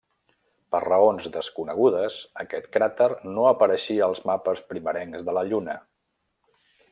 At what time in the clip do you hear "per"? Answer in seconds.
0.75-0.79